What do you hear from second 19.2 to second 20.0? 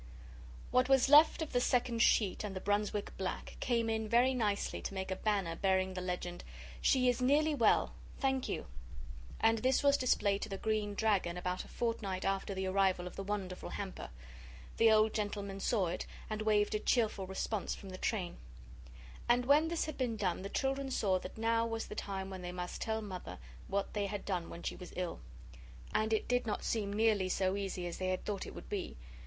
And when this had